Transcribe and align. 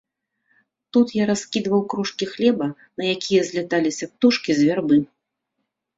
Тут 0.95 1.07
я 1.17 1.27
раскідваў 1.31 1.81
крошкі 1.93 2.25
хлеба, 2.33 2.71
на 3.03 3.11
якія 3.15 3.41
зляталіся 3.51 4.05
птушкі 4.15 4.51
з 4.61 4.71
вярбы. 4.71 4.97